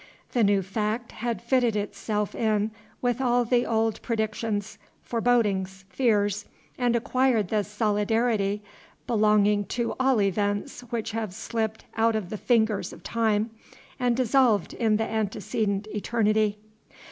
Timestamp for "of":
12.15-12.31, 12.93-13.03